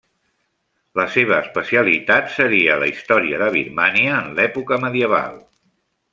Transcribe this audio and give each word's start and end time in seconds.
La 0.99 1.03
seva 1.15 1.35
especialitat 1.45 2.31
seria 2.37 2.79
la 2.85 2.87
història 2.93 3.43
de 3.43 3.51
Birmània 3.59 4.17
en 4.23 4.35
l'època 4.41 4.81
medieval. 4.87 5.39